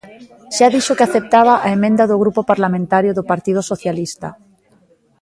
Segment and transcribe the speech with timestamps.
[0.55, 4.29] Xa dixo que aceptaba a emenda do Grupo Parlamentario do Partido Socialista.